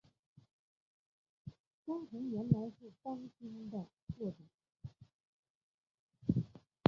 [1.85, 3.85] 张宏原来是张鲸的
[4.17, 4.37] 座主。